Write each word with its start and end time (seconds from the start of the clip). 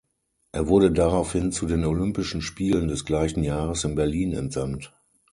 Er 0.51 0.67
wurde 0.67 0.91
daraufhin 0.91 1.51
zu 1.51 1.67
den 1.67 1.85
Olympischen 1.85 2.41
Spielen 2.41 2.87
des 2.87 3.05
gleichen 3.05 3.43
Jahres 3.43 3.83
in 3.83 3.93
Berlin 3.93 4.33
entsandt. 4.33 4.91